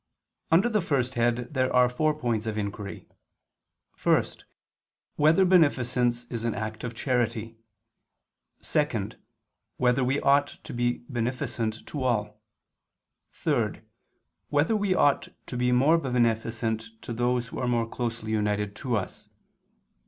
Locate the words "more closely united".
17.67-18.75